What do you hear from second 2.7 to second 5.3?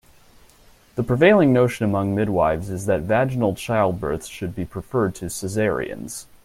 is that vaginal childbirths should be preferred to